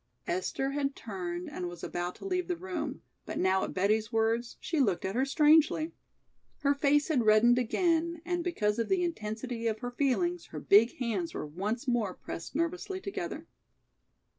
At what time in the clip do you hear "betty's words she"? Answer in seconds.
3.71-4.79